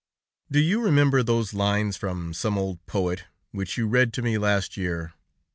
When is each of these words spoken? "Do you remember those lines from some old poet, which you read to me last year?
"Do 0.49 0.59
you 0.59 0.81
remember 0.81 1.21
those 1.21 1.53
lines 1.53 1.95
from 1.95 2.33
some 2.33 2.57
old 2.57 2.83
poet, 2.87 3.25
which 3.51 3.77
you 3.77 3.87
read 3.87 4.13
to 4.13 4.23
me 4.23 4.39
last 4.39 4.75
year? 4.75 5.13